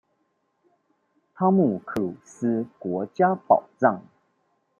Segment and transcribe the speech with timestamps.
[0.03, 0.03] 湯
[1.51, 4.01] 姆克魯斯國家寶藏